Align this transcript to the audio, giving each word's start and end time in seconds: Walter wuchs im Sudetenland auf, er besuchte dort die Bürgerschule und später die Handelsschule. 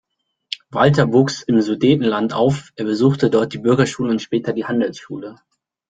Walter 0.71 1.13
wuchs 1.13 1.43
im 1.43 1.61
Sudetenland 1.61 2.33
auf, 2.33 2.71
er 2.75 2.85
besuchte 2.85 3.29
dort 3.29 3.53
die 3.53 3.59
Bürgerschule 3.59 4.09
und 4.09 4.19
später 4.19 4.51
die 4.51 4.65
Handelsschule. 4.65 5.35